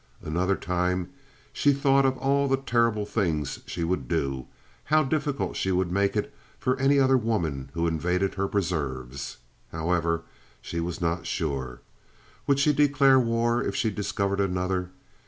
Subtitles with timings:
[0.23, 1.11] Another time
[1.53, 4.47] she thought of all the terrible things she would do,
[4.85, 9.37] how difficult she would make it for any other woman who invaded her preserves.
[9.71, 10.23] However,
[10.59, 11.81] she was not sure.
[12.47, 14.89] Would she declare war if she discovered another?